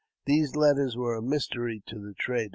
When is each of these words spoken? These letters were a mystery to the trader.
These 0.25 0.55
letters 0.55 0.97
were 0.97 1.13
a 1.13 1.21
mystery 1.21 1.83
to 1.85 1.99
the 1.99 2.15
trader. 2.17 2.49